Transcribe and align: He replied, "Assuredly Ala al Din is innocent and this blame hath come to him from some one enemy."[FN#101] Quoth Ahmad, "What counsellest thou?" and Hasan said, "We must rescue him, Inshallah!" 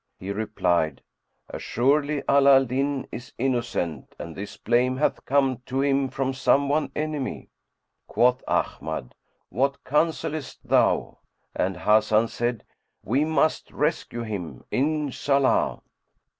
He 0.17 0.31
replied, 0.31 1.03
"Assuredly 1.47 2.23
Ala 2.27 2.55
al 2.55 2.65
Din 2.65 3.07
is 3.11 3.33
innocent 3.37 4.15
and 4.17 4.35
this 4.35 4.57
blame 4.57 4.97
hath 4.97 5.23
come 5.25 5.61
to 5.67 5.81
him 5.83 6.09
from 6.09 6.33
some 6.33 6.67
one 6.67 6.91
enemy."[FN#101] 6.95 7.49
Quoth 8.07 8.43
Ahmad, 8.47 9.13
"What 9.49 9.83
counsellest 9.83 10.63
thou?" 10.67 11.19
and 11.55 11.77
Hasan 11.77 12.29
said, 12.29 12.63
"We 13.05 13.25
must 13.25 13.69
rescue 13.69 14.23
him, 14.23 14.63
Inshallah!" 14.71 15.83